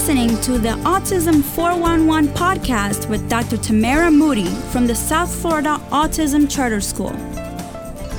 [0.00, 3.58] listening to the Autism 411 podcast with Dr.
[3.58, 7.29] Tamara Moodie from the South Florida Autism Charter School.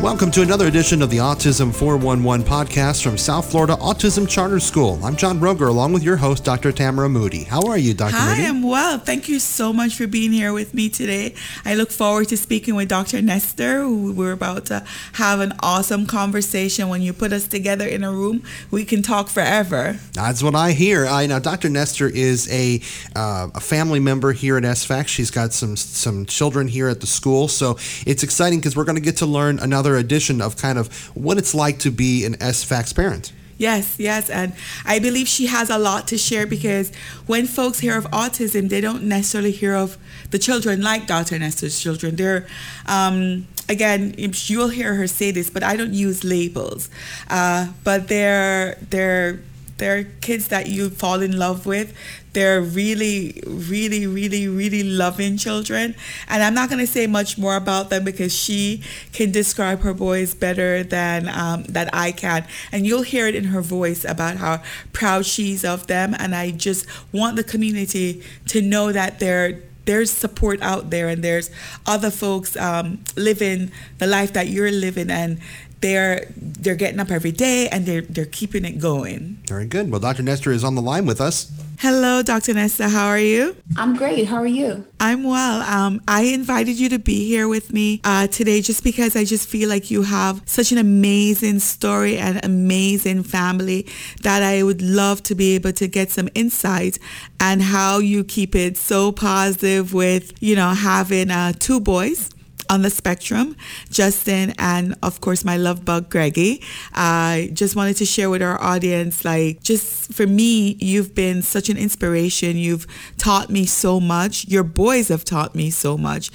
[0.01, 4.99] Welcome to another edition of the Autism 411 podcast from South Florida Autism Charter School.
[5.03, 6.71] I'm John Rogger along with your host, Dr.
[6.71, 7.43] Tamara Moodie.
[7.43, 8.15] How are you, Dr.
[8.15, 8.47] Hi, Moodie?
[8.47, 8.97] I'm well.
[8.97, 11.35] Thank you so much for being here with me today.
[11.65, 13.21] I look forward to speaking with Dr.
[13.21, 13.87] Nestor.
[13.87, 14.83] We're about to
[15.13, 16.89] have an awesome conversation.
[16.89, 18.41] When you put us together in a room,
[18.71, 19.99] we can talk forever.
[20.13, 21.05] That's what I hear.
[21.05, 21.69] I know Dr.
[21.69, 22.81] Nestor is a,
[23.15, 25.07] uh, a family member here at SFAC.
[25.07, 27.77] She's got some some children here at the school, so
[28.07, 31.37] it's exciting because we're going to get to learn another edition of kind of what
[31.37, 33.33] it's like to be an SFACS parent.
[33.61, 34.27] Yes, yes.
[34.31, 34.53] And
[34.85, 36.91] I believe she has a lot to share because
[37.27, 39.99] when folks hear of autism, they don't necessarily hear of
[40.31, 41.37] the children like Dr.
[41.37, 42.15] Nestor's children.
[42.15, 42.47] They're,
[42.87, 46.89] um, again, you'll hear her say this, but I don't use labels.
[47.29, 49.41] Uh, but they're, they're,
[49.77, 51.93] they're kids that you fall in love with.
[52.33, 55.95] They're really, really, really, really loving children.
[56.29, 59.93] And I'm not going to say much more about them because she can describe her
[59.93, 62.45] boys better than um, that I can.
[62.71, 64.61] And you'll hear it in her voice about how
[64.93, 66.15] proud she's of them.
[66.17, 71.23] And I just want the community to know that they're there's support out there and
[71.23, 71.49] there's
[71.85, 75.39] other folks um, living the life that you're living and
[75.81, 79.39] they're they're getting up every day and they're they're keeping it going.
[79.47, 79.91] Very good.
[79.91, 80.23] Well, Dr.
[80.23, 81.51] Nestor is on the line with us.
[81.79, 82.53] Hello, Dr.
[82.53, 82.89] Nestor.
[82.89, 83.55] How are you?
[83.75, 84.27] I'm great.
[84.27, 84.85] How are you?
[84.99, 85.63] I'm well.
[85.63, 89.49] Um, I invited you to be here with me uh, today just because I just
[89.49, 93.87] feel like you have such an amazing story and amazing family
[94.21, 96.99] that I would love to be able to get some insight
[97.39, 102.29] and how you keep it so positive with, you know, having uh, two boys
[102.71, 103.57] on the spectrum,
[103.89, 106.63] Justin, and of course my love bug, Greggy.
[106.93, 111.67] I just wanted to share with our audience, like, just for me, you've been such
[111.67, 112.55] an inspiration.
[112.55, 114.47] You've taught me so much.
[114.47, 116.31] Your boys have taught me so much.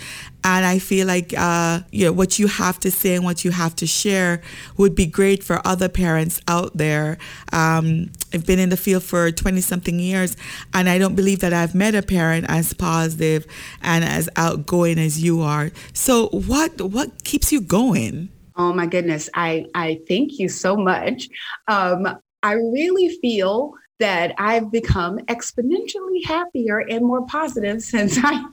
[0.49, 3.51] And I feel like uh, you know, what you have to say and what you
[3.51, 4.41] have to share
[4.77, 7.19] would be great for other parents out there.
[7.53, 10.37] Um, I've been in the field for 20 something years,
[10.73, 13.45] and I don't believe that I've met a parent as positive
[13.83, 15.73] and as outgoing as you are.
[15.93, 18.29] So, what what keeps you going?
[18.55, 21.29] Oh my goodness, I I thank you so much.
[21.67, 22.07] Um,
[22.45, 28.45] I really feel that I've become exponentially happier and more positive since I've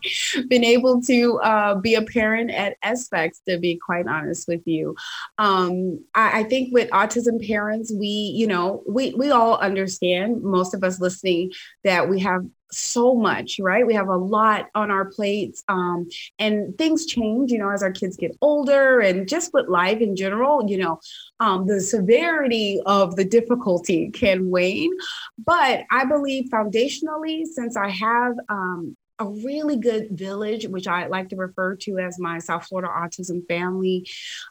[0.49, 4.95] been able to uh, be a parent at SFACS, to be quite honest with you.
[5.37, 10.73] Um, I, I, think with autism parents, we, you know, we, we all understand, most
[10.73, 11.51] of us listening,
[11.83, 13.85] that we have so much, right?
[13.85, 16.07] We have a lot on our plates, um,
[16.39, 20.15] and things change, you know, as our kids get older, and just with life in
[20.15, 20.99] general, you know,
[21.39, 24.91] um, the severity of the difficulty can wane.
[25.37, 31.29] But I believe foundationally, since I have um, a really good village, which I like
[31.29, 34.07] to refer to as my South Florida autism family,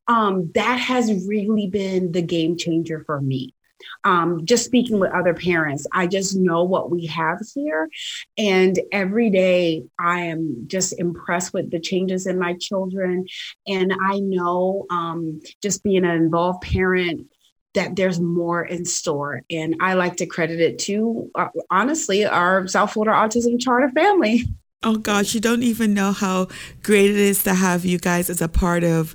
[0.06, 3.54] um, that has really been the game changer for me
[4.04, 7.88] um, just speaking with other parents, I just know what we have here.
[8.38, 13.26] And every day I am just impressed with the changes in my children.
[13.66, 17.28] And I know um, just being an involved parent,
[17.74, 19.42] that there's more in store.
[19.50, 24.44] And I like to credit it to, uh, honestly, our South Florida Autism Charter family.
[24.82, 26.48] Oh gosh, you don't even know how
[26.82, 29.14] great it is to have you guys as a part of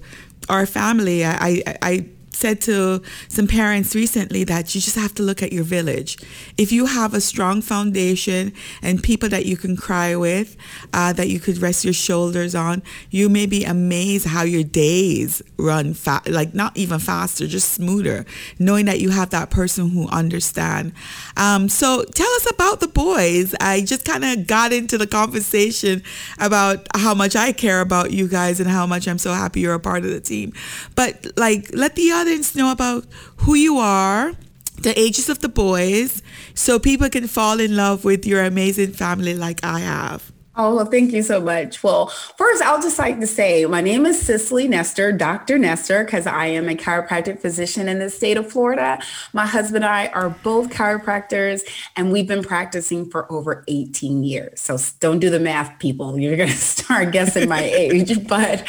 [0.49, 1.25] our family.
[1.25, 2.05] I, I, I
[2.37, 6.17] said to some parents recently that you just have to look at your village.
[6.57, 10.55] If you have a strong foundation and people that you can cry with,
[10.93, 15.41] uh, that you could rest your shoulders on, you may be amazed how your days
[15.57, 18.25] run fa- like not even faster, just smoother,
[18.59, 20.93] knowing that you have that person who understand.
[21.35, 23.55] Um, so tell us about the boys.
[23.59, 26.03] I just kind of got into the conversation
[26.39, 29.73] about how much I care about you guys and how much I'm so happy you're
[29.73, 30.53] a part of the team.
[30.95, 33.05] But like, let the other know about
[33.37, 34.33] who you are,
[34.81, 36.21] the ages of the boys,
[36.53, 40.31] so people can fall in love with your amazing family like I have.
[40.59, 41.83] Oh, well, thank you so much.
[41.83, 45.59] Well, first, I'll just like to say my name is Cicely Nestor, Dr.
[45.59, 48.99] Nestor, because I am a chiropractic physician in the state of Florida.
[49.33, 51.61] My husband and I are both chiropractors,
[51.95, 54.59] and we've been practicing for over 18 years.
[54.59, 56.19] So don't do the math, people.
[56.19, 58.17] You're going to start guessing my age.
[58.27, 58.61] But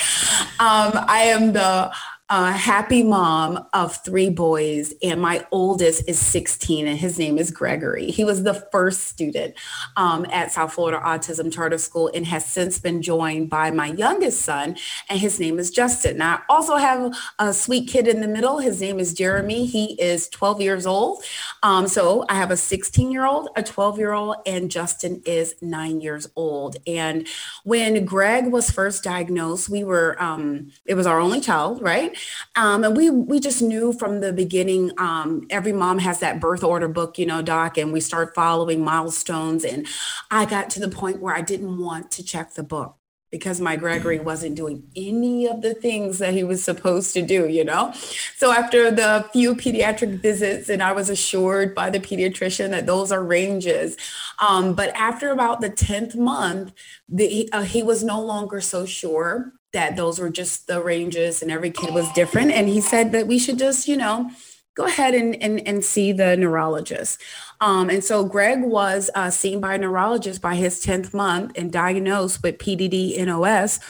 [0.61, 1.93] um, I am the
[2.31, 7.51] a happy mom of three boys, and my oldest is 16, and his name is
[7.51, 8.11] Gregory.
[8.11, 9.55] He was the first student
[9.97, 14.43] um, at South Florida Autism Charter School and has since been joined by my youngest
[14.43, 14.77] son,
[15.09, 16.19] and his name is Justin.
[16.19, 18.59] Now, I also have a sweet kid in the middle.
[18.59, 19.65] His name is Jeremy.
[19.65, 21.25] He is 12 years old.
[21.63, 25.55] Um, so I have a 16 year old, a 12 year old, and Justin is
[25.63, 26.77] nine years old.
[26.87, 27.27] And
[27.65, 32.18] when Greg was first diagnosed, we were, um, it was our only child, right?
[32.57, 34.93] Um, and we we just knew from the beginning.
[34.99, 38.85] Um, every mom has that birth order book, you know, doc, and we start following
[38.85, 39.65] milestones.
[39.65, 39.87] And
[40.31, 42.99] I got to the point where I didn't want to check the book
[43.31, 47.47] because my Gregory wasn't doing any of the things that he was supposed to do,
[47.47, 47.93] you know?
[48.37, 53.13] So after the few pediatric visits, and I was assured by the pediatrician that those
[53.13, 53.97] are ranges.
[54.39, 56.73] Um, but after about the 10th month,
[57.09, 61.51] the, uh, he was no longer so sure that those were just the ranges and
[61.51, 62.53] every kid was different.
[62.53, 64.31] And he said that we should just, you know,
[64.75, 67.21] go ahead and, and, and see the neurologist.
[67.61, 71.73] Um, and so Greg was uh, seen by a neurologist by his 10th month and
[71.73, 73.81] diagnosed with PDD NOS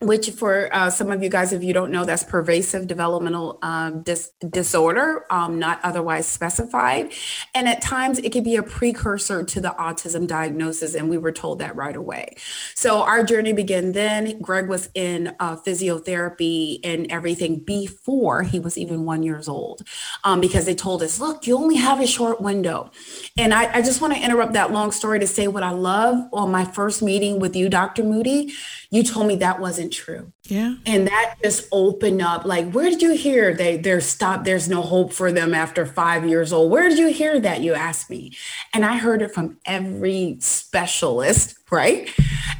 [0.00, 4.02] which for uh, some of you guys, if you don't know, that's pervasive developmental um,
[4.02, 7.12] dis- disorder, um, not otherwise specified.
[7.54, 10.94] And at times it could be a precursor to the autism diagnosis.
[10.94, 12.36] And we were told that right away.
[12.74, 14.40] So our journey began then.
[14.40, 19.82] Greg was in uh, physiotherapy and everything before he was even one years old
[20.24, 22.90] um, because they told us, look, you only have a short window.
[23.36, 26.28] And I, I just want to interrupt that long story to say what I love
[26.32, 28.02] on my first meeting with you, Dr.
[28.02, 28.52] Moodie
[28.92, 30.30] you told me that wasn't true.
[30.44, 30.76] Yeah.
[30.84, 34.82] And that just opened up like, where did you hear they they're stopped, there's no
[34.82, 36.70] hope for them after five years old?
[36.70, 37.62] Where did you hear that?
[37.62, 38.36] You asked me.
[38.74, 42.10] And I heard it from every specialist, right?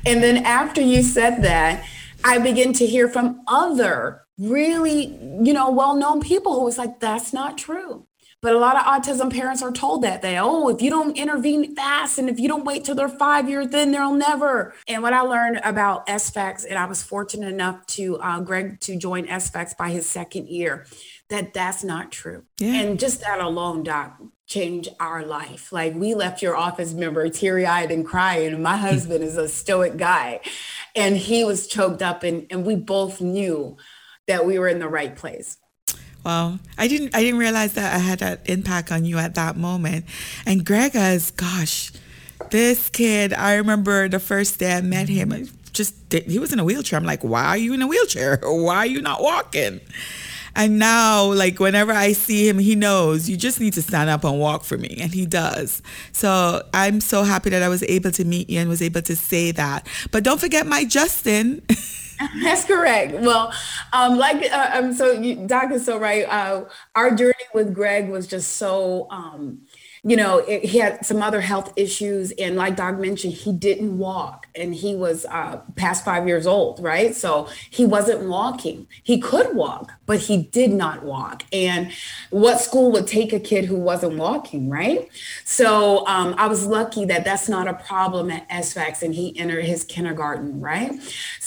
[0.07, 1.85] And then after you said that,
[2.25, 7.35] I begin to hear from other really, you know, well-known people who was like, that's
[7.35, 8.07] not true.
[8.43, 11.77] But a lot of autism parents are told that they, oh, if you don't intervene
[11.77, 14.75] fast and if you don't wait till they're five years, then they'll never.
[14.89, 18.97] And what I learned about SFACS, and I was fortunate enough to uh, Greg to
[18.97, 20.87] join SFACS by his second year,
[21.29, 22.43] that that's not true.
[22.59, 22.81] Yeah.
[22.81, 25.71] And just that alone, Doc, changed our life.
[25.71, 28.61] Like we left your office member teary eyed and crying.
[28.61, 30.41] My husband is a stoic guy,
[30.97, 33.77] and he was choked up, and, and we both knew
[34.27, 35.59] that we were in the right place.
[36.25, 39.57] Well, I didn't I didn't realize that I had that impact on you at that
[39.57, 40.05] moment.
[40.47, 41.93] And Grega's, gosh,
[42.51, 45.33] this kid, I remember the first day I met him,
[45.73, 46.99] just he was in a wheelchair.
[46.99, 48.39] I'm like, why are you in a wheelchair?
[48.43, 49.81] Why are you not walking?
[50.55, 54.23] And now, like, whenever I see him, he knows you just need to stand up
[54.23, 54.99] and walk for me.
[55.01, 55.81] And he does.
[56.13, 59.17] So I'm so happy that I was able to meet you and was able to
[59.17, 59.87] say that.
[60.11, 61.63] But don't forget my Justin.
[62.43, 63.13] That's correct.
[63.15, 63.53] Well,
[63.93, 66.25] um, like uh, um, so, you, Doc is so right.
[66.25, 66.65] Uh,
[66.95, 69.61] our journey with Greg was just so um,
[70.05, 72.33] you know, it, he had some other health issues.
[72.33, 76.81] And like Doc mentioned, he didn't walk and he was uh, past five years old,
[76.83, 77.15] right?
[77.15, 78.89] So he wasn't walking.
[79.05, 81.45] He could walk, but he did not walk.
[81.53, 81.93] And
[82.31, 85.09] what school would take a kid who wasn't walking, right?
[85.45, 89.65] So um, I was lucky that that's not a problem at SFACS and he entered
[89.65, 90.93] his kindergarten, right?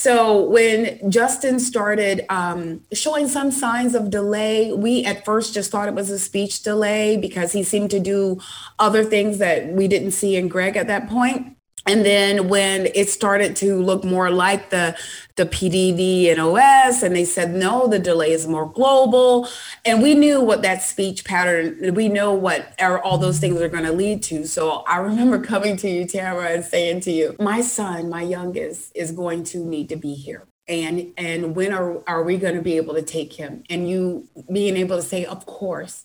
[0.05, 5.87] So when Justin started um, showing some signs of delay, we at first just thought
[5.87, 8.39] it was a speech delay because he seemed to do
[8.77, 11.54] other things that we didn't see in Greg at that point.
[11.87, 14.97] And then when it started to look more like the
[15.35, 19.47] the PDD NOS, and they said no, the delay is more global,
[19.83, 23.83] and we knew what that speech pattern, we know what all those things are going
[23.83, 24.47] to lead to.
[24.47, 28.91] So I remember coming to you, Tamara, and saying to you, my son, my youngest,
[28.95, 30.47] is going to need to be here.
[30.67, 33.63] And and when are, are we going to be able to take him?
[33.69, 36.03] And you being able to say of course.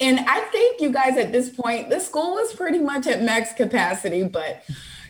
[0.00, 3.52] And I think you guys at this point, the school was pretty much at max
[3.52, 4.62] capacity, but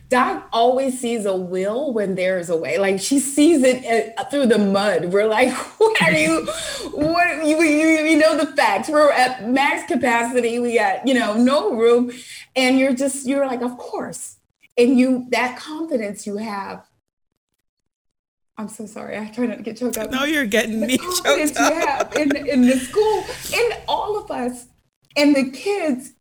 [0.09, 2.79] Doc always sees a will when there's a way.
[2.79, 5.07] Like she sees it uh, through the mud.
[5.07, 6.47] We're like, what are you?
[6.93, 8.89] What you, you you know the facts?
[8.89, 10.59] We're at max capacity.
[10.59, 12.11] We got you know no room,
[12.57, 14.37] and you're just you're like, of course.
[14.77, 16.87] And you that confidence you have.
[18.57, 19.17] I'm so sorry.
[19.17, 20.11] I try not to get choked up.
[20.11, 22.17] No, you're getting the me choked up.
[22.17, 24.67] in in the school, in all of us
[25.19, 26.13] and the kids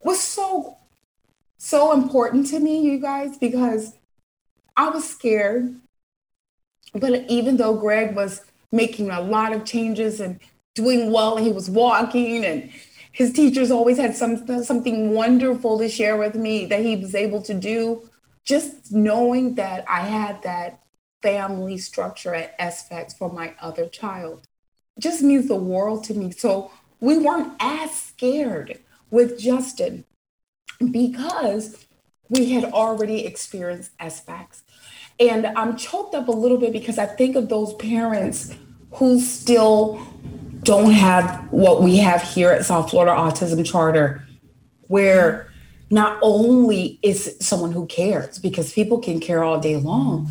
[0.00, 0.78] was so
[1.72, 3.94] so important to me you guys because
[4.76, 5.74] i was scared
[6.92, 10.38] but even though greg was making a lot of changes and
[10.74, 12.70] doing well he was walking and
[13.10, 17.40] his teachers always had some, something wonderful to share with me that he was able
[17.40, 18.06] to do
[18.44, 20.78] just knowing that i had that
[21.22, 24.46] family structure at SFACS for my other child
[24.98, 26.32] just means the world to me.
[26.32, 30.04] So we weren't as scared with Justin
[30.90, 31.86] because
[32.28, 34.62] we had already experienced SFACS.
[35.20, 38.54] And I'm choked up a little bit because I think of those parents
[38.92, 40.00] who still
[40.62, 44.24] don't have what we have here at South Florida Autism Charter,
[44.82, 45.48] where
[45.90, 50.30] not only is someone who cares, because people can care all day long,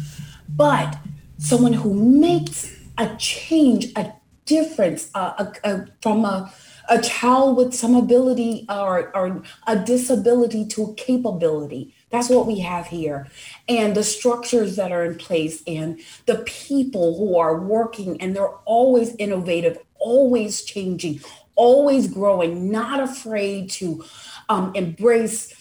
[0.49, 0.97] but
[1.37, 4.13] someone who makes a change, a
[4.45, 6.51] difference uh, a, a, from a,
[6.89, 11.93] a child with some ability or, or a disability to a capability.
[12.09, 13.27] That's what we have here.
[13.69, 18.47] And the structures that are in place and the people who are working and they're
[18.65, 21.21] always innovative, always changing,
[21.55, 24.03] always growing, not afraid to
[24.49, 25.53] um, embrace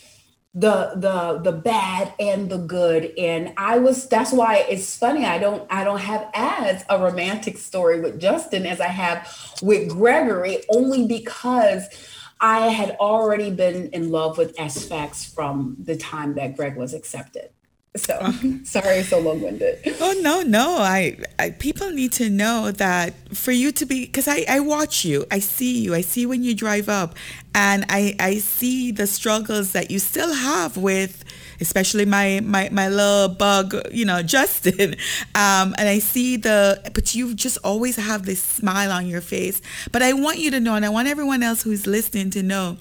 [0.54, 3.12] the the the bad and the good.
[3.16, 7.56] And i was that's why it's funny i don't i don't have as a romantic
[7.56, 11.84] story with justin as i have with gregory only because
[12.40, 17.50] i had already been in love with SFACS from the time that greg was accepted
[17.96, 18.32] so
[18.64, 19.80] sorry, so long winded.
[20.00, 20.78] Oh no, no.
[20.78, 25.04] I, I, people need to know that for you to be because I, I watch
[25.04, 27.16] you, I see you, I see when you drive up,
[27.54, 31.24] and I I see the struggles that you still have with
[31.60, 34.94] especially my my my little bug, you know, Justin.
[35.34, 39.60] Um, and I see the but you just always have this smile on your face.
[39.92, 42.78] But I want you to know and I want everyone else who's listening to know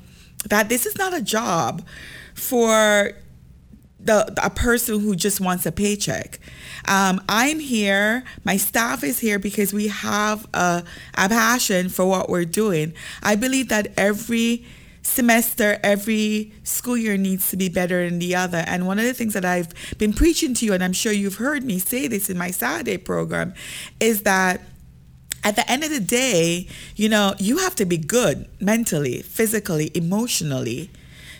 [0.50, 1.86] that this is not a job
[2.34, 3.14] for
[4.00, 6.40] the a person who just wants a paycheck.
[6.88, 8.24] Um, I'm here.
[8.44, 10.84] My staff is here because we have a,
[11.16, 12.94] a passion for what we're doing.
[13.22, 14.66] I believe that every
[15.02, 18.64] semester, every school year needs to be better than the other.
[18.68, 21.36] And one of the things that I've been preaching to you, and I'm sure you've
[21.36, 23.54] heard me say this in my Saturday program,
[24.00, 24.62] is that
[25.44, 29.92] at the end of the day, you know, you have to be good mentally, physically,
[29.96, 30.90] emotionally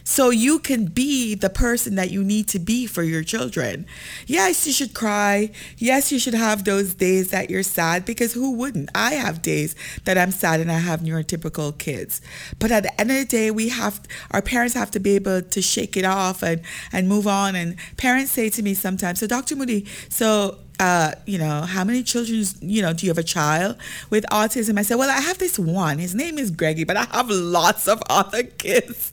[0.10, 3.86] so you can be the person that you need to be for your children.
[4.26, 5.52] Yes, you should cry.
[5.78, 8.90] Yes, you should have those days that you're sad because who wouldn't?
[8.96, 9.76] I have days
[10.06, 12.22] that I'm sad and I have neurotypical kids.
[12.58, 14.02] But at the end of the day, we have
[14.32, 17.56] our parents have to be able to shake it off and and move on.
[17.56, 19.56] And parents say to me sometimes, so Dr.
[19.56, 23.76] Moodie, so uh, you know, how many children, you know, do you have a child
[24.10, 24.80] with autism?
[24.80, 26.00] I said, well, I have this one.
[26.00, 29.12] His name is Greggy, but I have lots of other kids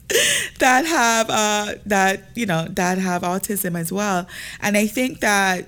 [0.60, 4.28] that have, uh, that, you know, that have autism as well.
[4.60, 5.66] And I think that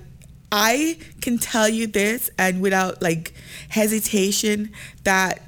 [0.52, 3.34] I can tell you this and without like
[3.68, 5.42] hesitation that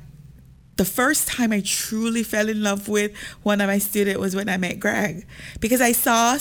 [0.77, 4.49] the first time I truly fell in love with one of my students was when
[4.49, 5.27] I met Greg
[5.61, 6.39] because I saw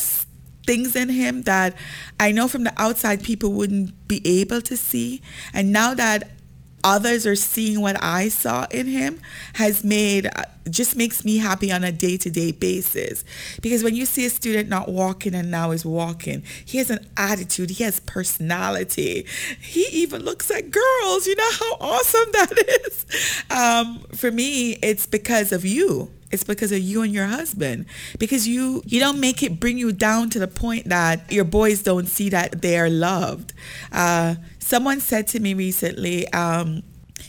[0.69, 1.75] things in him that
[2.19, 5.19] I know from the outside people wouldn't be able to see.
[5.51, 6.29] And now that
[6.83, 9.19] others are seeing what I saw in him
[9.55, 13.25] has made uh, just makes me happy on a day-to-day basis.
[13.63, 17.03] Because when you see a student not walking and now is walking he has an
[17.17, 19.25] attitude he has personality.
[19.59, 22.51] He even looks at girls you know how awesome that
[22.85, 23.43] is.
[23.49, 27.85] Um, for me it's because of you it's because of you and your husband.
[28.17, 31.83] Because you you don't make it bring you down to the point that your boys
[31.83, 33.53] don't see that they are loved.
[33.91, 36.83] Uh, someone said to me recently um,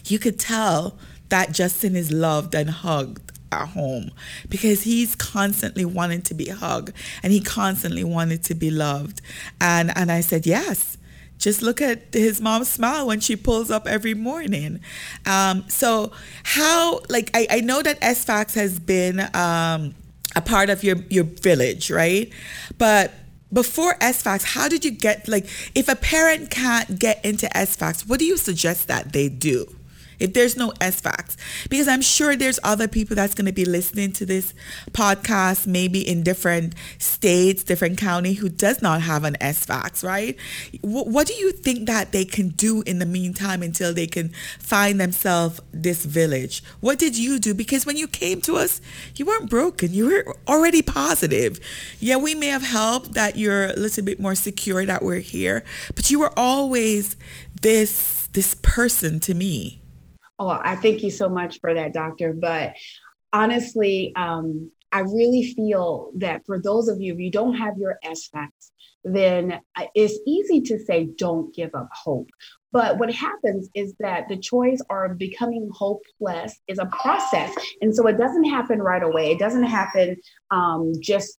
[0.06, 0.98] you could tell
[1.30, 4.10] that justin is loved and hugged at home
[4.48, 6.92] because he's constantly wanting to be hugged
[7.22, 9.20] and he constantly wanted to be loved.
[9.60, 10.98] And and i said yes
[11.40, 14.80] just look at his mom's smile when she pulls up every morning.
[15.26, 16.12] Um, so
[16.44, 19.94] how, like, I, I know that SFACS has been um,
[20.36, 22.30] a part of your, your village, right?
[22.76, 23.12] But
[23.52, 28.18] before SFACS, how did you get, like, if a parent can't get into SFACS, what
[28.18, 29.66] do you suggest that they do?
[30.20, 31.36] If there's no SFACS.
[31.68, 34.54] Because I'm sure there's other people that's going to be listening to this
[34.92, 40.36] podcast, maybe in different states, different county, who does not have an SFACS, right?
[40.82, 44.28] W- what do you think that they can do in the meantime until they can
[44.58, 46.62] find themselves this village?
[46.80, 47.54] What did you do?
[47.54, 48.80] Because when you came to us,
[49.16, 49.92] you weren't broken.
[49.92, 51.58] You were already positive.
[51.98, 55.64] Yeah, we may have helped that you're a little bit more secure that we're here,
[55.94, 57.16] but you were always
[57.62, 59.79] this this person to me
[60.40, 62.32] Oh, I thank you so much for that, doctor.
[62.32, 62.74] But
[63.30, 67.98] honestly, um, I really feel that for those of you, if you don't have your
[68.02, 68.72] SFACS,
[69.04, 72.30] then uh, it's easy to say, don't give up hope.
[72.72, 77.52] But what happens is that the choice or becoming hopeless is a process.
[77.82, 79.32] And so it doesn't happen right away.
[79.32, 80.16] It doesn't happen
[80.50, 81.38] um, just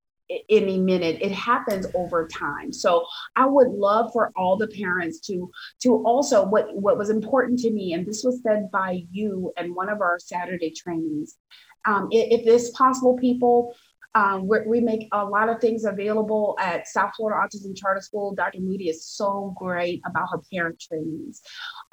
[0.49, 5.49] any minute it happens over time so i would love for all the parents to
[5.81, 9.75] to also what what was important to me and this was said by you and
[9.75, 11.37] one of our saturday trainings
[11.85, 13.75] um, if, it's possible people
[14.13, 18.35] um, we make a lot of things available at South Florida Autism Charter School.
[18.35, 18.59] Dr.
[18.59, 21.41] Moodie is so great about her parent trainings.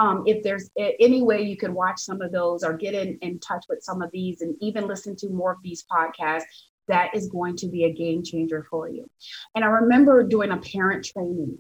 [0.01, 3.39] Um, if there's any way you can watch some of those or get in, in
[3.39, 6.43] touch with some of these and even listen to more of these podcasts,
[6.89, 9.09] that is going to be a game changer for you.
[9.55, 11.59] And I remember doing a parent training.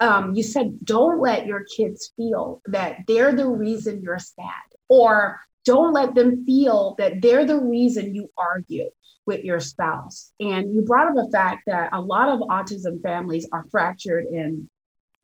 [0.00, 5.40] Um, you said, don't let your kids feel that they're the reason you're sad, or
[5.64, 8.88] don't let them feel that they're the reason you argue
[9.26, 10.32] with your spouse.
[10.40, 14.68] And you brought up the fact that a lot of autism families are fractured and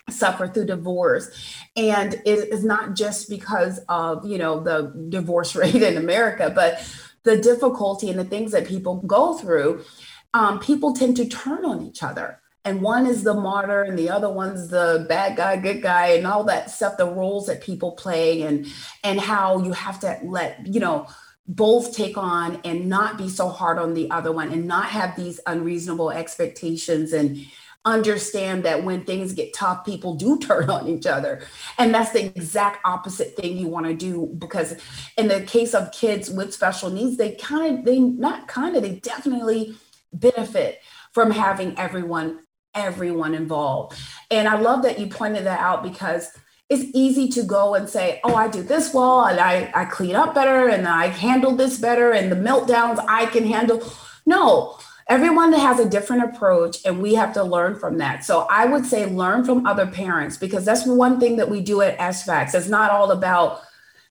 [0.08, 1.28] suffer through divorce
[1.76, 6.80] and it is not just because of you know the divorce rate in america but
[7.26, 9.84] the difficulty and the things that people go through
[10.32, 12.40] um, people tend to turn on each other.
[12.64, 16.26] And one is the martyr and the other one's the bad guy good guy and
[16.26, 18.66] all that stuff the roles that people play and
[19.04, 21.06] and how you have to let you know
[21.46, 25.14] both take on and not be so hard on the other one and not have
[25.14, 27.38] these unreasonable expectations and
[27.86, 31.40] understand that when things get tough people do turn on each other
[31.78, 34.76] and that's the exact opposite thing you want to do because
[35.16, 38.82] in the case of kids with special needs they kind of they not kind of
[38.82, 39.74] they definitely
[40.12, 40.80] benefit
[41.12, 42.40] from having everyone
[42.74, 43.96] everyone involved
[44.30, 46.36] and i love that you pointed that out because
[46.68, 50.16] it's easy to go and say, oh, I do this well and I, I clean
[50.16, 53.80] up better and I handle this better and the meltdowns I can handle.
[54.26, 54.76] No,
[55.08, 58.24] everyone has a different approach and we have to learn from that.
[58.24, 61.80] So I would say learn from other parents because that's one thing that we do
[61.80, 62.54] at SFACS.
[62.54, 63.60] It's not all about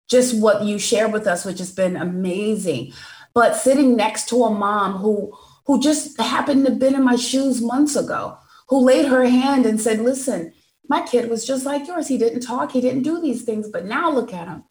[0.08, 2.94] just what you share with us, which has been amazing,
[3.34, 5.36] but sitting next to a mom who
[5.66, 8.38] who just happened to have been in my shoes months ago,
[8.70, 10.54] who laid her hand and said, listen,
[10.88, 12.08] my kid was just like yours.
[12.08, 14.64] He didn't talk, he didn't do these things, but now look at him.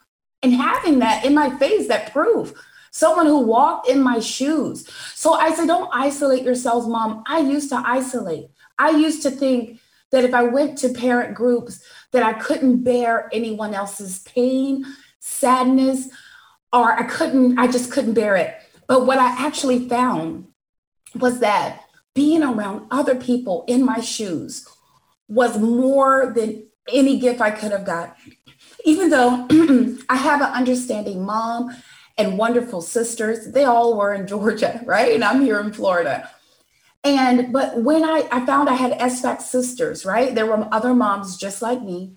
[0.42, 2.54] And having that in my face, that proof,
[2.94, 4.88] someone who walked in my shoes.
[5.16, 7.24] So I said, don't isolate yourselves, mom.
[7.26, 8.50] I used to isolate.
[8.78, 9.80] I used to think
[10.12, 11.82] that if I went to parent groups,
[12.12, 14.84] that I couldn't bear anyone else's pain,
[15.18, 16.08] sadness,
[16.72, 18.54] or I couldn't, I just couldn't bear it.
[18.86, 20.46] But what I actually found
[21.16, 21.80] was that
[22.14, 24.68] being around other people in my shoes
[25.26, 28.16] was more than any gift I could have got.
[28.84, 29.48] Even though
[30.08, 31.74] I have an understanding mom
[32.16, 35.12] and wonderful sisters, they all were in Georgia, right?
[35.12, 36.30] And I'm here in Florida.
[37.02, 40.34] And but when I, I found I had SFAC sisters, right?
[40.34, 42.14] There were other moms just like me.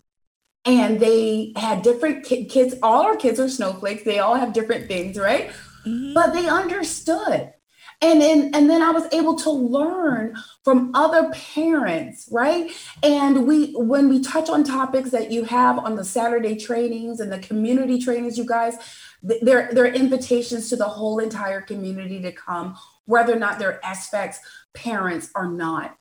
[0.63, 2.75] And they had different ki- kids.
[2.83, 4.03] All our kids are snowflakes.
[4.03, 5.49] They all have different things, right?
[5.86, 6.13] Mm-hmm.
[6.13, 7.53] But they understood
[8.01, 12.71] and then and then i was able to learn from other parents right?
[13.03, 17.31] And we when we touch on topics that you have on the saturday trainings and
[17.31, 18.77] the community trainings you guys
[19.23, 24.38] they're, they're invitations to the whole entire community to come whether or not they're SFACS
[24.73, 25.97] parents or not.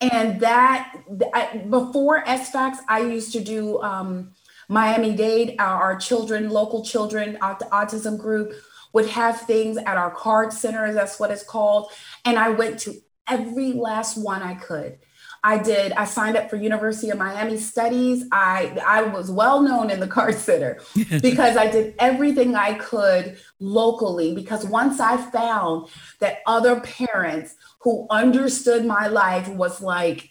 [0.00, 0.94] And that
[1.34, 4.32] I, before SFACS i used to do um,
[4.68, 8.52] miami dade our, our children local children autism group
[8.94, 11.90] would have things at our CARD center, that's what it's called.
[12.24, 12.94] And I went to
[13.28, 14.98] every last one I could.
[15.42, 18.24] I did, I signed up for University of Miami studies.
[18.32, 20.80] I, I was well known in the CARD center
[21.20, 24.34] because I did everything I could locally.
[24.34, 30.30] Because once I found that other parents who understood my life was like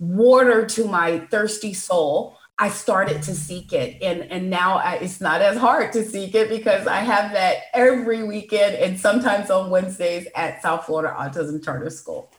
[0.00, 4.00] water to my thirsty soul, I started to seek it.
[4.02, 7.56] And, and now I, it's not as hard to seek it because I have that
[7.72, 12.30] every weekend and sometimes on Wednesdays at South Florida Autism Charter School.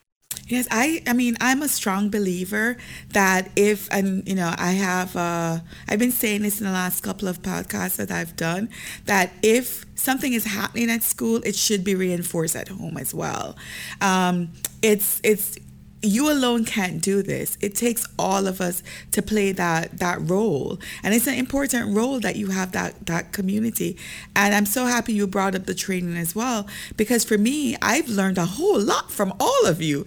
[0.47, 2.75] Yes, I I mean I'm a strong believer
[3.13, 7.03] that if and you know I have uh I've been saying this in the last
[7.03, 8.67] couple of podcasts that I've done
[9.05, 13.55] that if something is happening at school it should be reinforced at home as well.
[14.01, 15.57] Um, it's it's
[16.03, 17.57] you alone can't do this.
[17.61, 20.79] It takes all of us to play that that role.
[21.03, 23.97] And it's an important role that you have that that community.
[24.35, 28.09] And I'm so happy you brought up the training as well because for me, I've
[28.09, 30.05] learned a whole lot from all of you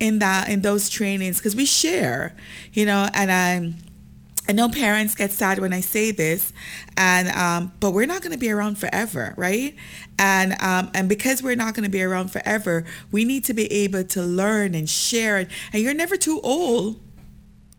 [0.00, 2.34] in that in those trainings because we share,
[2.72, 3.76] you know, and I'm
[4.48, 6.52] I know parents get sad when I say this,
[6.96, 9.74] and um, but we're not going to be around forever, right?
[10.18, 13.70] And um, and because we're not going to be around forever, we need to be
[13.72, 15.36] able to learn and share.
[15.38, 17.00] And, and you're never too old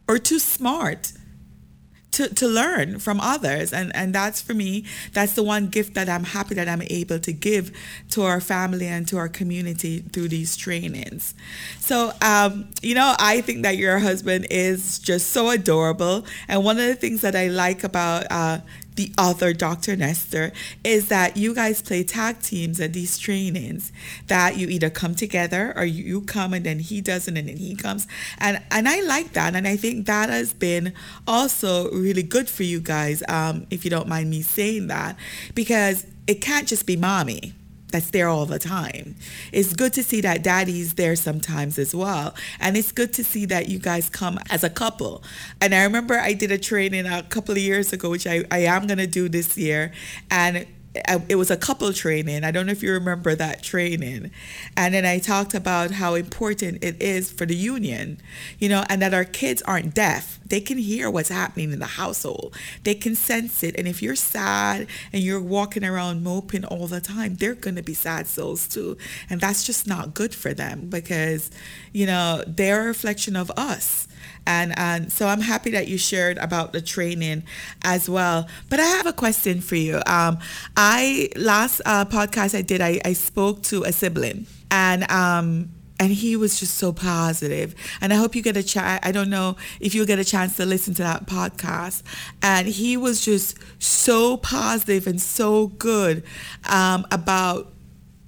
[0.07, 1.13] or too smart
[2.11, 3.73] to, to learn from others.
[3.73, 7.19] And and that's for me that's the one gift that i'm happy that i'm able
[7.19, 7.71] to give
[8.11, 11.33] to our family and to our community through these trainings.
[11.79, 16.25] So um, you know i think that your husband is just so adorable.
[16.47, 18.59] And one of the things that i like about uh,
[18.97, 19.95] the other Dr.
[19.95, 20.51] Nestor
[20.83, 23.93] is that you guys play tag teams at these trainings
[24.27, 27.75] that you either come together or you come and then he doesn't and then he
[27.75, 28.07] comes
[28.39, 30.93] and and I like that and I think that has been
[31.27, 35.15] also really good for you guys um, if you don't mind me saying that
[35.55, 37.53] because it can't just be mommy
[37.91, 39.15] that's there all the time.
[39.51, 42.35] It's good to see that daddy's there sometimes as well.
[42.59, 45.23] And it's good to see that you guys come as a couple.
[45.61, 48.59] And I remember I did a training a couple of years ago, which I, I
[48.59, 49.93] am going to do this year.
[50.29, 50.67] And
[51.27, 52.43] it was a couple training.
[52.43, 54.31] I don't know if you remember that training.
[54.75, 58.19] And then I talked about how important it is for the union,
[58.59, 60.39] you know, and that our kids aren't deaf.
[60.45, 63.75] They can hear what's happening in the household, they can sense it.
[63.77, 67.83] And if you're sad and you're walking around moping all the time, they're going to
[67.83, 68.97] be sad souls too.
[69.29, 71.51] And that's just not good for them because,
[71.91, 74.06] you know, they're a reflection of us.
[74.47, 77.43] And, and so I'm happy that you shared about the training
[77.83, 78.47] as well.
[78.69, 80.01] But I have a question for you.
[80.07, 80.39] Um,
[80.75, 86.11] I last uh, podcast I did, I, I spoke to a sibling, and um, and
[86.11, 87.17] he was just so positive.
[87.17, 90.23] positive and i hope you get a chance i don't know if you'll get a
[90.23, 92.03] chance to listen to that podcast
[92.41, 96.23] and he was just so positive and so good
[96.69, 97.73] um, about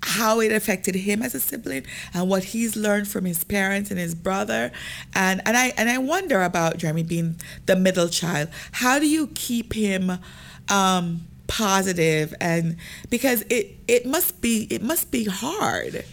[0.02, 4.00] how it affected him as a sibling and what he's learned from his parents and
[4.00, 4.72] his brother.
[5.14, 7.36] And and I and I wonder about Jeremy being
[7.66, 8.50] the middle child.
[8.74, 10.20] How do you keep him
[10.70, 12.34] um, positive?
[12.40, 12.78] And
[13.10, 16.06] because it it must be it must be hard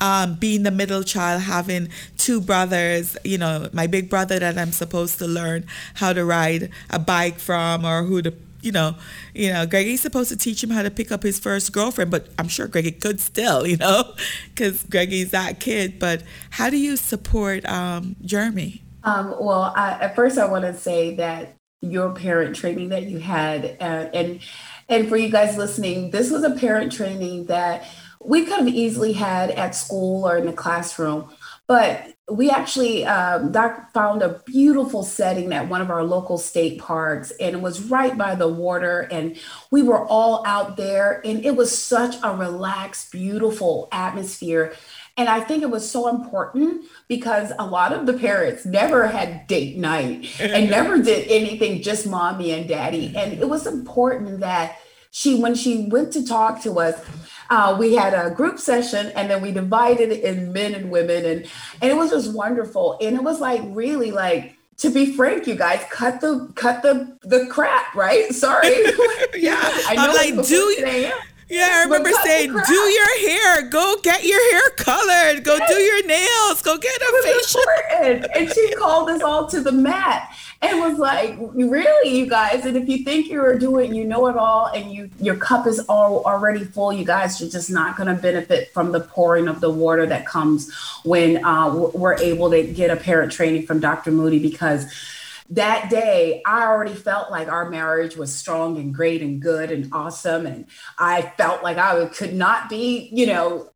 [0.00, 4.72] um, being the middle child, having two brothers, you know, my big brother that I'm
[4.72, 8.94] supposed to learn how to ride a bike from or who to you know,
[9.34, 12.28] you know, Greggy's supposed to teach him how to pick up his first girlfriend, but
[12.38, 14.14] I'm sure Greggy could still, you know,
[14.54, 15.98] because Greggy's that kid.
[15.98, 18.82] But how do you support um, Jeremy?
[19.04, 23.18] Um, well, I, at first, I want to say that your parent training that you
[23.18, 24.40] had, uh, and
[24.88, 27.84] and for you guys listening, this was a parent training that
[28.24, 31.28] we could have easily had at school or in the classroom,
[31.72, 36.78] but we actually um, doc found a beautiful setting at one of our local state
[36.78, 39.38] parks and it was right by the water and
[39.70, 44.74] we were all out there and it was such a relaxed beautiful atmosphere.
[45.16, 49.46] And i think it was so important because a lot of the parents never had
[49.46, 53.14] date night and never did anything just mommy and daddy.
[53.16, 54.76] And it was important that
[55.10, 57.02] she when she went to talk to us
[57.50, 61.46] uh, we had a group session and then we divided in men and women and
[61.80, 65.54] and it was just wonderful and it was like really like to be frank you
[65.54, 68.68] guys cut the cut the the crap right sorry
[69.34, 71.12] yeah i know I'm like do
[71.52, 73.68] yeah, I remember saying, "Do your hair.
[73.68, 75.44] Go get your hair colored.
[75.44, 75.70] Go yes.
[75.70, 76.62] do your nails.
[76.62, 77.60] Go get a facial."
[78.34, 82.64] and she called us all to the mat and was like, "Really, you guys?
[82.64, 85.80] And if you think you're doing, you know it all, and you your cup is
[85.80, 89.60] all already full, you guys, you're just not going to benefit from the pouring of
[89.60, 90.72] the water that comes
[91.04, 94.10] when uh, we're able to get a parent training from Dr.
[94.10, 94.86] Moodie because."
[95.50, 99.92] that day, I already felt like our marriage was strong and great and good and
[99.92, 100.46] awesome.
[100.46, 100.64] And
[100.98, 103.68] I felt like I could not be, you know,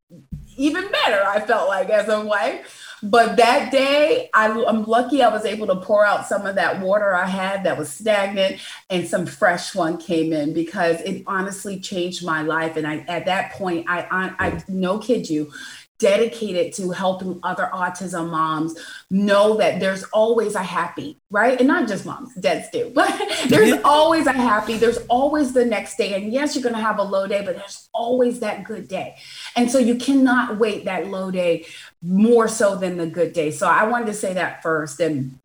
[0.57, 1.23] even better.
[1.23, 2.86] I felt like as a wife.
[3.11, 6.81] But that day, I, am lucky I was able to pour out some of that
[6.81, 11.79] water I had that was stagnant and some fresh one came in because it honestly
[11.79, 12.77] changed my life.
[12.77, 15.53] And I, at that point, I, I, I no kid you,
[15.99, 18.75] dedicated to helping other autism moms
[19.11, 21.59] know that there's always a happy, right?
[21.59, 23.11] And not just moms, dads do, but
[23.49, 26.15] there's always a happy, there's always the next day.
[26.15, 29.17] And yes, you're going to have a low day, but there's always that good day.
[29.57, 31.67] And so you cannot wait that low day
[32.03, 33.51] more so than the good day.
[33.51, 35.01] So I wanted to say that first.
[35.01, 35.39] And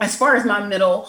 [0.00, 1.08] as far as my middle,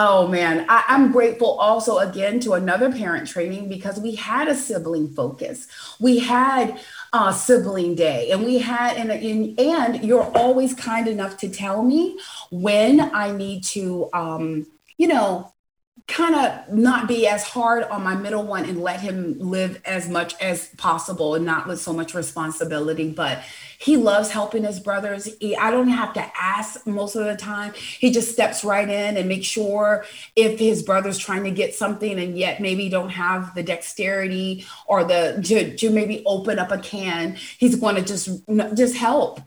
[0.00, 4.54] Oh man, I, am grateful also again to another parent training because we had a
[4.54, 5.66] sibling focus.
[5.98, 6.78] We had
[7.12, 8.30] uh, sibling day.
[8.30, 12.18] And we had and, and and you're always kind enough to tell me
[12.50, 14.66] when I need to um,
[14.96, 15.52] you know
[16.08, 20.08] kind of not be as hard on my middle one and let him live as
[20.08, 23.10] much as possible and not with so much responsibility.
[23.10, 23.42] But
[23.78, 25.28] he loves helping his brothers.
[25.38, 27.74] He, i don't have to ask most of the time.
[27.74, 32.18] He just steps right in and makes sure if his brother's trying to get something
[32.18, 36.78] and yet maybe don't have the dexterity or the to, to maybe open up a
[36.78, 38.30] can he's going to just
[38.74, 39.40] just help.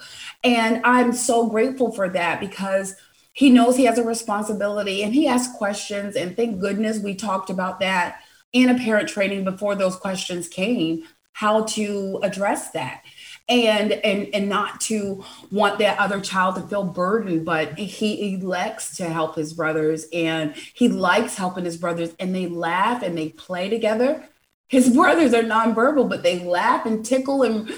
[0.43, 2.95] And i'm so grateful for that because
[3.33, 6.15] he knows he has a responsibility and he asks questions.
[6.15, 11.03] And thank goodness we talked about that in a parent training before those questions came,
[11.33, 13.03] how to address that.
[13.49, 18.95] And, and and not to want that other child to feel burdened, but he elects
[18.97, 23.29] to help his brothers and he likes helping his brothers and they laugh and they
[23.29, 24.23] play together.
[24.69, 27.69] His brothers are nonverbal, but they laugh and tickle and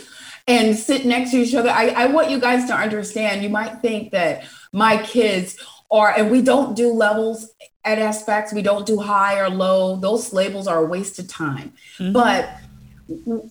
[0.47, 1.69] and sit next to each other.
[1.69, 3.41] I, I want you guys to understand.
[3.41, 5.57] You might think that my kids
[5.89, 7.53] are, and we don't do levels
[7.85, 9.95] at SFACS, we don't do high or low.
[9.95, 11.73] Those labels are a waste of time.
[11.97, 12.13] Mm-hmm.
[12.13, 12.49] But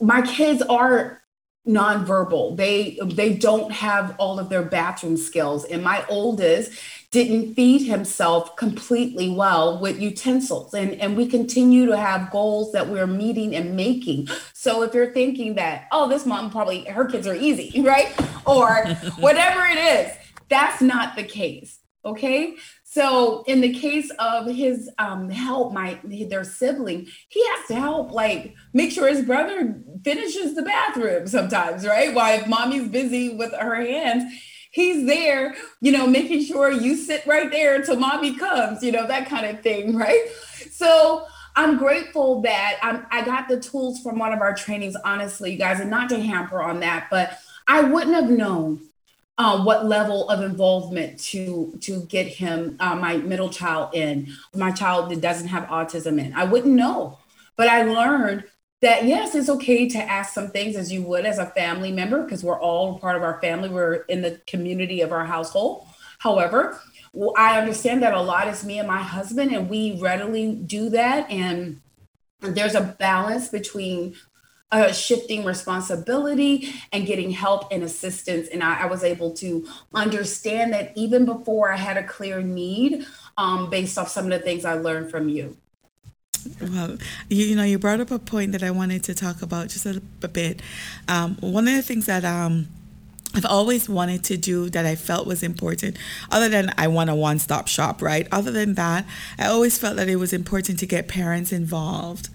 [0.00, 1.22] my kids are
[1.66, 2.56] nonverbal.
[2.56, 5.64] They they don't have all of their bathroom skills.
[5.64, 6.72] And my oldest
[7.12, 10.72] didn't feed himself completely well with utensils.
[10.72, 14.28] And, and we continue to have goals that we're meeting and making.
[14.54, 18.12] So if you're thinking that, oh, this mom probably her kids are easy, right?
[18.46, 18.86] Or
[19.18, 20.16] whatever it is,
[20.52, 21.78] that's not the case.
[22.04, 22.56] Okay.
[22.82, 28.10] So in the case of his um, help, my their sibling, he has to help,
[28.10, 32.12] like make sure his brother finishes the bathroom sometimes, right?
[32.12, 34.24] While if mommy's busy with her hands,
[34.72, 39.06] he's there, you know, making sure you sit right there until mommy comes, you know,
[39.06, 40.28] that kind of thing, right?
[40.72, 45.52] So I'm grateful that I'm, I got the tools from one of our trainings, honestly,
[45.52, 47.38] you guys, and not to hamper on that, but
[47.68, 48.88] I wouldn't have known
[49.38, 54.32] uh, what level of involvement to to get him uh, my middle child in.
[54.54, 56.34] My child that doesn't have autism in.
[56.34, 57.18] I wouldn't know
[57.56, 58.44] but i learned
[58.80, 62.22] that yes it's okay to ask some things as you would as a family member
[62.22, 63.68] because we're all part of our family.
[63.68, 65.86] We're in the community of our household.
[66.18, 66.80] However
[67.36, 71.30] i understand that a lot is me and my husband and we readily do that
[71.30, 71.80] and
[72.40, 74.14] there's a balance between
[74.72, 78.48] uh, shifting responsibility and getting help and assistance.
[78.48, 83.06] And I, I, was able to understand that even before I had a clear need,
[83.36, 85.56] um, based off some of the things I learned from you.
[86.60, 86.96] Well,
[87.28, 89.86] you, you, know, you brought up a point that I wanted to talk about just
[89.86, 90.62] a, a bit.
[91.06, 92.66] Um, one of the things that um,
[93.34, 95.96] I've always wanted to do that I felt was important,
[96.30, 98.26] other than I want a one stop shop, right?
[98.32, 99.06] Other than that,
[99.38, 102.28] I always felt that it was important to get parents involved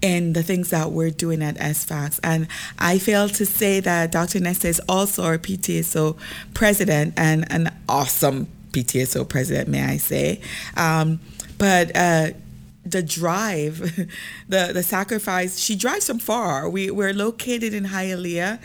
[0.00, 2.20] in the things that we're doing at SFACS.
[2.22, 4.40] And I fail to say that Dr.
[4.40, 6.16] Nestor is also our PTSO
[6.54, 10.40] president and an awesome PTSO president, may I say.
[10.76, 11.20] Um,
[11.58, 12.30] but uh,
[12.84, 13.78] the drive,
[14.48, 16.68] the, the sacrifice, she drives from far.
[16.68, 18.60] We, we're located in Hialeah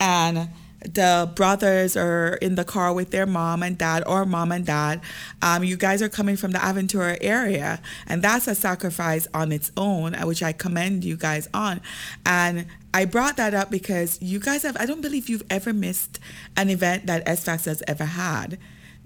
[0.00, 0.48] and
[0.84, 5.00] the brothers are in the car with their mom and dad or mom and dad.
[5.42, 9.72] Um, you guys are coming from the Aventura area, and that's a sacrifice on its
[9.76, 11.80] own, uh, which I commend you guys on.
[12.26, 16.20] And I brought that up because you guys have, I don't believe you've ever missed
[16.56, 18.58] an event that SFACS has ever had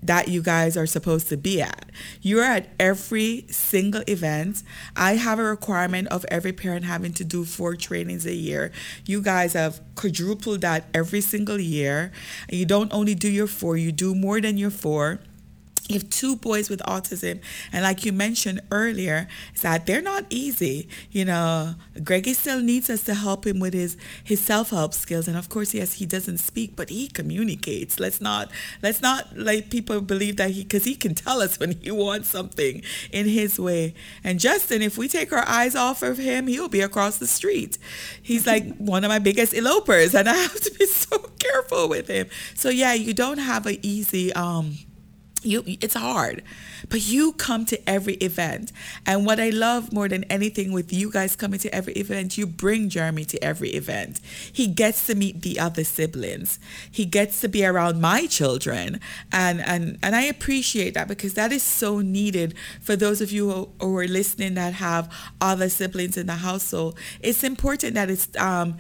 [0.03, 1.91] that you guys are supposed to be at.
[2.23, 4.63] You're at every single event.
[4.97, 8.71] I have a requirement of every parent having to do four trainings a year.
[9.07, 12.13] You guys have quadrupled that every single year.
[12.51, 15.21] You don't only do your four, you do more than your four
[15.89, 17.41] you have two boys with autism
[17.73, 20.89] and like you mentioned earlier is that they're not easy.
[21.11, 21.75] You know
[22.05, 25.27] greggy still needs us to help him with his his self-help skills.
[25.27, 27.99] And of course yes he doesn't speak but he communicates.
[27.99, 28.51] Let's not
[28.83, 32.29] let's not let people believe that he because he can tell us when he wants
[32.29, 33.95] something in his way.
[34.23, 37.79] And justin if we take our eyes off of him he'll be across the street.
[38.23, 42.09] He's like one of my biggest elopers and i have to be so careful with
[42.09, 42.29] him.
[42.55, 44.77] So yeah you don't have an easy um
[45.43, 46.43] you it's hard.
[46.89, 48.73] But you come to every event.
[49.07, 52.47] And what i love more than anything with you guys coming to every event you
[52.47, 54.21] bring jeremy to every event.
[54.53, 56.59] He gets to meet the other siblings.
[56.91, 59.01] He gets to be around my children.
[59.33, 63.51] And and and i appreciate that because that is so needed for those of you
[63.51, 66.99] who, who are listening that have other siblings in the household.
[67.21, 68.77] It's important that it's um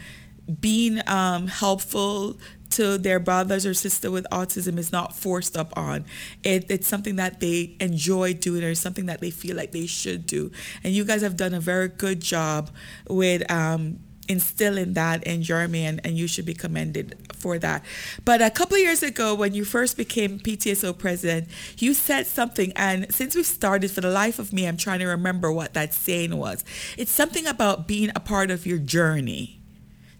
[0.60, 2.38] being um, helpful
[2.70, 6.04] to their brothers or sister with autism is not forced up on.
[6.42, 10.26] It, it's something that they enjoy doing or something that they feel like they should
[10.26, 10.50] do.
[10.84, 12.70] And you guys have done a very good job
[13.08, 17.84] with um, instilling that in Jeremy, and, and you should be commended for that.
[18.24, 22.72] But a couple of years ago, when you first became PTSO president, you said something,
[22.76, 25.94] and since we've started, for the life of me, I'm trying to remember what that
[25.94, 26.64] saying was.
[26.96, 29.60] It's something about being a part of your journey.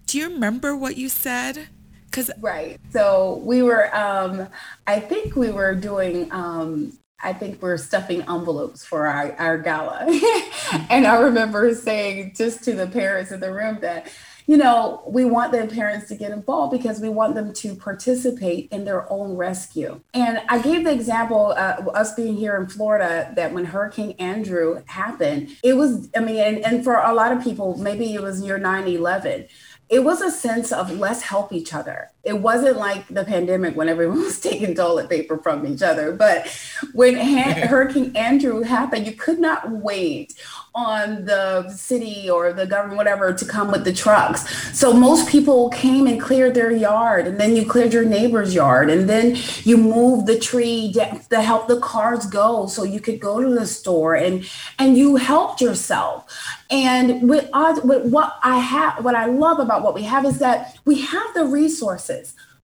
[0.07, 1.67] Do you remember what you said?
[2.11, 2.79] Cause right.
[2.91, 4.47] So we were, um,
[4.87, 10.05] I think we were doing, um, I think we're stuffing envelopes for our, our gala.
[10.89, 14.11] and I remember saying just to the parents in the room that,
[14.47, 18.67] you know, we want the parents to get involved because we want them to participate
[18.71, 20.01] in their own rescue.
[20.15, 24.81] And I gave the example, uh, us being here in Florida, that when Hurricane Andrew
[24.87, 28.41] happened, it was, I mean, and, and for a lot of people, maybe it was
[28.41, 29.47] year 9 11
[29.89, 32.11] it was a sense of let's help each other.
[32.23, 36.11] It wasn't like the pandemic when everyone was taking toilet paper from each other.
[36.11, 36.47] But
[36.93, 37.15] when
[37.67, 40.33] Hurricane Andrew happened, you could not wait
[40.75, 44.47] on the city or the government, whatever, to come with the trucks.
[44.77, 48.89] So most people came and cleared their yard, and then you cleared your neighbor's yard,
[48.89, 53.41] and then you moved the tree to help the cars go, so you could go
[53.41, 56.25] to the store, and and you helped yourself.
[56.69, 57.49] And with,
[57.83, 61.33] with what I have, what I love about what we have is that we have
[61.33, 62.08] the resources.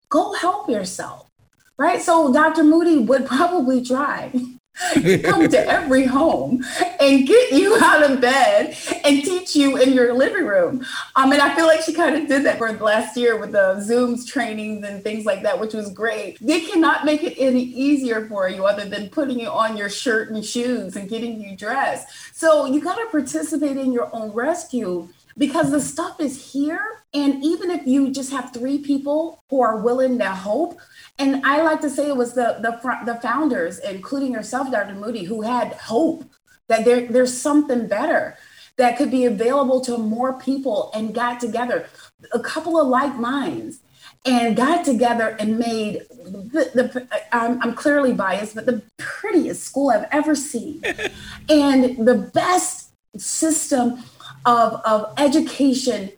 [0.10, 1.30] Go help yourself,
[1.78, 2.02] right?
[2.02, 2.64] So Dr.
[2.64, 4.32] Moodie would probably try
[5.24, 6.64] come to every home
[7.00, 10.86] and get you out of bed and teach you in your living room.
[11.16, 13.84] Um, and I feel like she kind of did that for last year with the
[13.88, 16.38] Zooms trainings and things like that, which was great.
[16.42, 20.30] They cannot make it any easier for you other than putting you on your shirt
[20.30, 22.36] and shoes and getting you dressed.
[22.36, 27.04] So you got to participate in your own rescue because the stuff is here.
[27.14, 30.80] And even if you just have three people who are willing to hope,
[31.18, 34.96] and I like to say it was the the the founders, including yourself, Dr.
[34.96, 36.26] Moodie, who had hope
[36.68, 38.38] that there there's something better
[38.78, 41.88] that could be available to more people and got together
[42.34, 43.80] a couple of like minds
[44.26, 49.90] and got together and made the, the I'm, I'm, clearly biased but the prettiest school
[49.92, 50.82] i've ever seen
[51.50, 54.04] and the best system
[54.46, 56.12] of, of education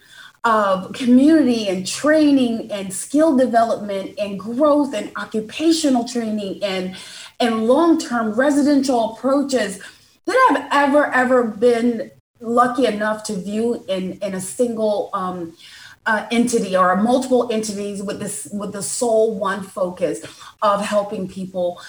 [0.43, 6.95] of community and training and skill development and growth and occupational training and
[7.39, 9.79] and long-term residential approaches
[10.25, 15.57] that I've ever ever been lucky enough to view in in a single um,
[16.05, 20.21] uh, entity or multiple entities with this with the sole one focus
[20.61, 21.81] of helping people,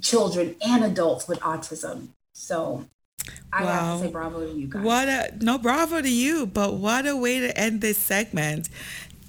[0.00, 2.08] children and adults with autism.
[2.32, 2.86] So
[3.52, 3.72] I wow.
[3.72, 4.82] have to say bravo to you guys.
[4.82, 8.68] What a no bravo to you, but what a way to end this segment.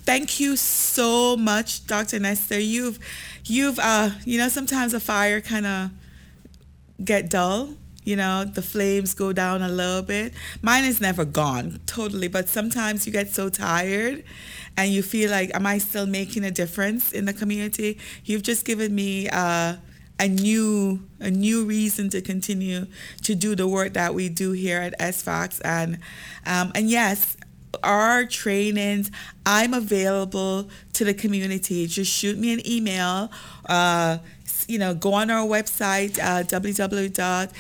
[0.04, 2.20] Thank you so much, Dr.
[2.20, 2.60] Nestor.
[2.60, 3.00] You've
[3.46, 5.92] you've uh you know sometimes a fire kind of
[7.04, 7.70] get dull
[8.04, 12.48] you know the flames go down a little bit mine is never gone totally but
[12.48, 14.24] sometimes you get so tired
[14.76, 18.66] and you feel like am i still making a difference in the community you've just
[18.66, 19.76] given me uh,
[20.20, 22.88] a new a new reason to continue
[23.22, 26.00] to do the work that we do here at SFACS and
[26.46, 27.38] um, and yes
[27.84, 29.12] our trainings
[29.46, 31.86] i'm available to the community.
[31.86, 33.32] Just shoot me an email
[33.68, 34.18] uh,
[34.68, 37.52] you know, go on our website, uh, www.sfacs.org,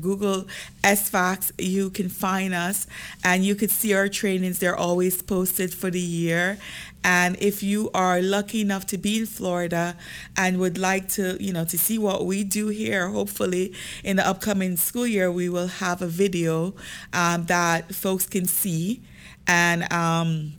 [0.00, 0.46] Google
[0.82, 2.86] SFACS, you can find us
[3.24, 4.58] and you can see our trainings.
[4.58, 6.58] They're always posted for the year.
[7.04, 9.96] And if you are lucky enough to be in Florida
[10.36, 14.26] and would like to, you know, to see what we do here, hopefully in the
[14.26, 16.74] upcoming school year, we will have a video
[17.12, 19.02] um, that folks can see.
[19.46, 20.54] And, um,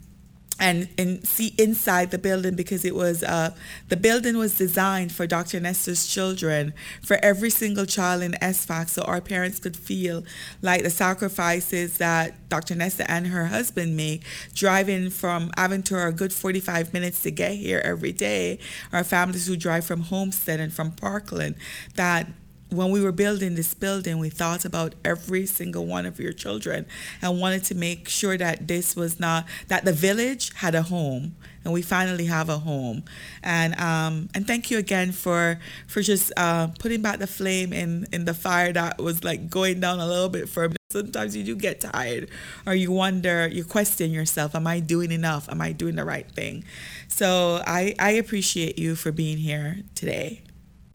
[0.59, 3.51] and and see inside the building because it was uh,
[3.89, 5.59] the building was designed for Dr.
[5.59, 10.23] Nestor's children for every single child in SFACS so our parents could feel
[10.61, 12.75] like the sacrifices that Dr.
[12.75, 17.81] Nestor and her husband make driving from Aventura a good 45 minutes to get here
[17.83, 18.59] every day
[18.91, 21.55] our families who drive from Homestead and from Parkland
[21.95, 22.27] that
[22.69, 26.86] when we were building this building, we thought about every single one of your children
[27.21, 31.36] and wanted to make sure that this was not that the village had a home,
[31.63, 33.03] and we finally have a home.
[33.43, 38.06] And um, and thank you again for for just uh, putting back the flame in
[38.12, 40.71] in the fire that was like going down a little bit for.
[40.89, 42.30] Sometimes you do get tired,
[42.65, 45.49] or you wonder, you question yourself: Am I doing enough?
[45.49, 46.63] Am I doing the right thing?
[47.10, 50.41] So I I appreciate you for being here today.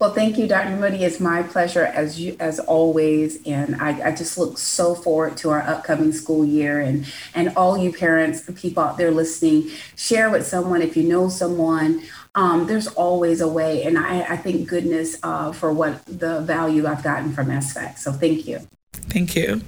[0.02, 0.76] Well, thank you, Dr.
[0.78, 1.04] Moodie.
[1.04, 5.50] It's my pleasure as you as always, and I, I, just look so forward to
[5.50, 6.80] our upcoming school year.
[6.80, 11.28] And and all you parents, people out there listening, share with someone if you know
[11.28, 12.02] someone.
[12.34, 16.84] Um, there's always a way, and I, I thank goodness uh, for what the value
[16.84, 17.98] I've gotten from SFACS.
[17.98, 18.58] So thank you.
[18.92, 19.62] Thank you.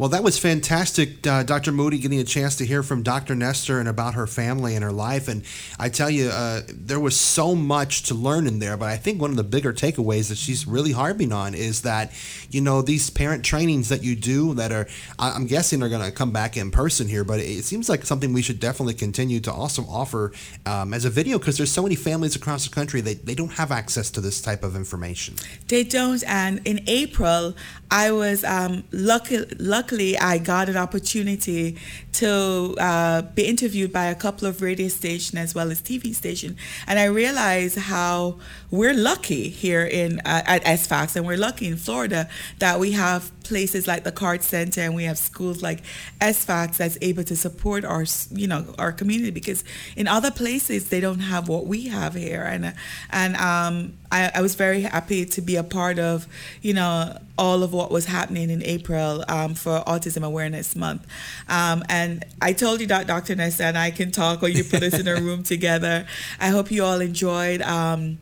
[0.00, 1.72] Well, that was fantastic, uh, Dr.
[1.72, 3.34] Moodie, getting a chance to hear from Dr.
[3.34, 5.28] Nestor and about her family and her life.
[5.28, 5.42] And
[5.78, 8.78] I tell you, uh, there was so much to learn in there.
[8.78, 12.12] But I think one of the bigger takeaways that she's really harping on is that,
[12.48, 16.10] you know, these parent trainings that you do that are, I'm guessing, are going to
[16.10, 17.22] come back in person here.
[17.22, 20.32] But it seems like something we should definitely continue to also offer
[20.64, 23.52] um, as a video because there's so many families across the country that they don't
[23.52, 25.34] have access to this type of information.
[25.68, 26.24] They don't.
[26.26, 27.54] And in April,
[27.90, 31.76] I was um, lucky, lucky luckily, I got an opportunity
[32.12, 36.56] to uh, be interviewed by a couple of radio stations as well as TV station,
[36.86, 38.38] and I realized how
[38.70, 43.30] we're lucky here in uh, at SFACS, and we're lucky in Florida that we have
[43.42, 45.82] places like the CARD Center and we have schools like
[46.20, 49.64] SFACS that's able to support our you know our community because
[49.96, 52.72] in other places they don't have what we have here, and
[53.10, 56.28] and um, I, I was very happy to be a part of
[56.62, 61.06] you know all of what was happening in April um, for Autism Awareness Month.
[61.48, 63.34] Um, and I told you that Dr.
[63.34, 66.06] Nestor and I can talk when you put us in a room together.
[66.38, 68.18] I hope you all enjoyed um,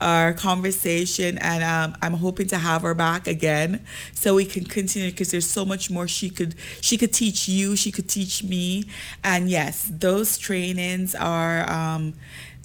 [0.00, 5.10] our conversation and um, I'm hoping to have her back again so we can continue
[5.10, 8.84] because there's so much more she could she could teach you she could teach me
[9.24, 12.14] and yes those trainings are um,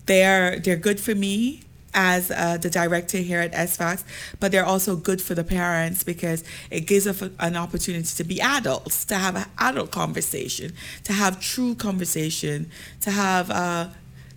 [0.05, 1.61] they're they're good for me
[1.93, 4.03] as uh, the director here at SFACS,
[4.39, 8.41] but they're also good for the parents because it gives us an opportunity to be
[8.41, 10.73] adults, to have an adult conversation,
[11.03, 12.69] to have true conversation,
[13.01, 13.89] to have, uh,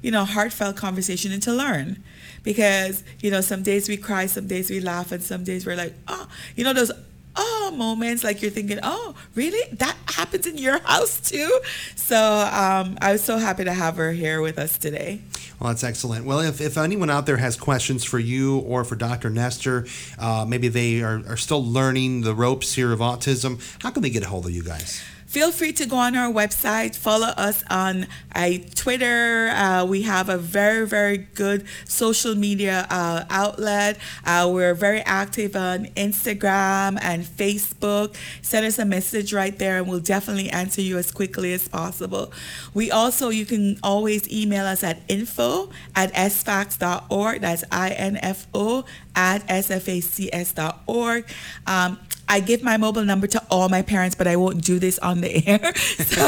[0.03, 2.03] you know, heartfelt conversation and to learn.
[2.47, 5.77] Because, you know, some days we cry, some days we laugh, and some days we're
[5.77, 6.93] like, oh, you know, those
[7.39, 11.61] oh moments like you're thinking oh really that happens in your house too
[11.95, 12.17] so
[12.51, 15.21] um, i was so happy to have her here with us today
[15.59, 16.27] well, that's excellent.
[16.27, 19.31] Well, if, if anyone out there has questions for you or for Dr.
[19.31, 19.87] Nestor,
[20.19, 24.11] uh, maybe they are, are still learning the ropes here of autism, how can they
[24.11, 25.03] get a hold of you guys?
[25.37, 29.49] Feel free to go on our website, follow us on uh, Twitter.
[29.49, 33.99] Uh, we have a very, very good social media uh, outlet.
[34.25, 38.17] Uh, we're very active on Instagram and Facebook.
[38.41, 42.33] Send us a message right there and we'll definitely answer you as quickly as possible.
[42.73, 47.43] We also, you can always email us at info at sfacs.org.
[47.43, 51.29] That's I-N-F-O at sfacs.org.
[51.67, 54.99] Um, I give my mobile number to all my parents, but I won't do this
[54.99, 55.73] on the air.
[56.07, 56.27] So,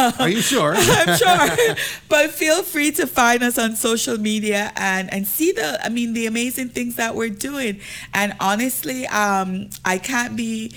[0.00, 0.74] um, Are you sure?
[0.76, 1.76] I'm sure.
[2.08, 6.12] But feel free to find us on social media and, and see the, I mean,
[6.12, 7.80] the amazing things that we're doing.
[8.14, 10.72] And honestly, um, I can't be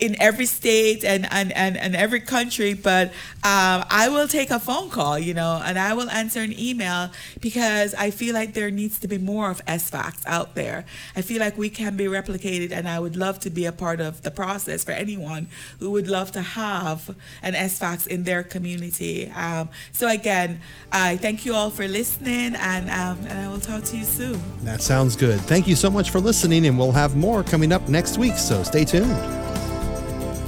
[0.00, 3.08] in every state and, and, and, and every country, but
[3.42, 7.10] um, I will take a phone call, you know, and I will answer an email
[7.40, 10.84] because I feel like there needs to be more of SFACS out there.
[11.14, 14.00] I feel like we can be replicated, and I would love to be a part
[14.00, 15.48] of the process for anyone
[15.78, 19.30] who would love to have an SFACS in their community.
[19.30, 20.60] Um, so, again,
[20.92, 24.40] I thank you all for listening, and, um, and I will talk to you soon.
[24.64, 25.40] That sounds good.
[25.40, 28.62] Thank you so much for listening, and we'll have more coming up next week, so
[28.62, 29.10] stay tuned.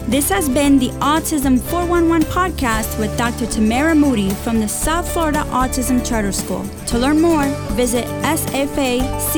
[0.09, 3.47] This has been the Autism 411 podcast with Dr.
[3.47, 6.65] Tamara Moodie from the South Florida Autism Charter School.
[6.89, 9.33] To learn more, visit sfacs.org.